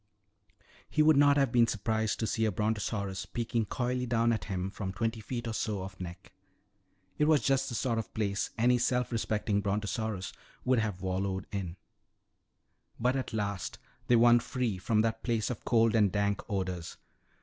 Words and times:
He 0.89 1.03
would 1.03 1.15
not 1.15 1.37
have 1.37 1.51
been 1.51 1.67
surprised 1.67 2.19
to 2.21 2.25
see 2.25 2.45
a 2.45 2.51
brontosaurus 2.51 3.27
peeking 3.27 3.65
coyly 3.67 4.07
down 4.07 4.33
at 4.33 4.45
him 4.45 4.71
from 4.71 4.91
twenty 4.91 5.21
feet 5.21 5.47
or 5.47 5.53
so 5.53 5.83
of 5.83 5.99
neck. 6.01 6.31
It 7.19 7.25
was 7.27 7.41
just 7.43 7.69
the 7.69 7.75
sort 7.75 7.99
of 7.99 8.11
place 8.15 8.49
any 8.57 8.79
self 8.79 9.11
respecting 9.11 9.61
brontosaurus 9.61 10.33
would 10.65 10.79
have 10.79 11.03
wallowed 11.03 11.45
in. 11.51 11.77
But 12.99 13.15
at 13.15 13.31
last 13.31 13.77
they 14.07 14.15
won 14.15 14.39
free 14.39 14.79
from 14.79 15.01
that 15.01 15.21
place 15.21 15.51
of 15.51 15.65
cold 15.65 15.93
and 15.93 16.11
dank 16.11 16.41
odors. 16.49 16.97